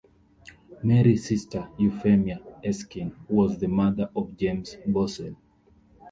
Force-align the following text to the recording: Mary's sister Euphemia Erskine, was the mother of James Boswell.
Mary's 0.81 1.27
sister 1.27 1.69
Euphemia 1.77 2.41
Erskine, 2.65 3.13
was 3.29 3.59
the 3.59 3.67
mother 3.67 4.09
of 4.15 4.35
James 4.35 4.75
Boswell. 4.87 5.35